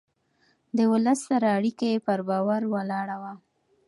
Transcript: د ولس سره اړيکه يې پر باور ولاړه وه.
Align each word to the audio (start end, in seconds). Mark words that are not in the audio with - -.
د 0.77 0.79
ولس 0.91 1.19
سره 1.29 1.47
اړيکه 1.57 1.85
يې 1.91 1.97
پر 2.07 2.19
باور 2.29 2.61
ولاړه 2.73 3.15
وه. 3.21 3.33